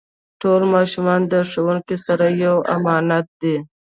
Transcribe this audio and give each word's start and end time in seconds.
ټول 0.41 0.61
ماشومان 0.75 1.21
د 1.31 1.33
ښوونکو 1.49 1.95
سره 2.05 2.25
یو 2.43 2.55
امانت 2.75 3.25
دی. 3.41 3.55